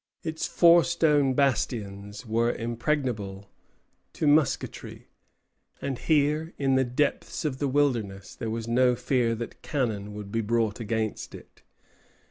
[0.23, 3.51] Its four stone bastions were impregnable
[4.13, 5.09] to musketry;
[5.79, 10.31] and, here in the depths of the wilderness, there was no fear that cannon would
[10.31, 11.61] be brought against it.